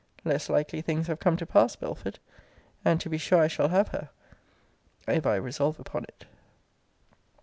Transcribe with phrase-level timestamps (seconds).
[0.25, 2.17] Less likely things have come to pass, Belford.
[2.83, 4.09] And to be sure I shall have her,
[5.07, 6.25] if I resolve upon it.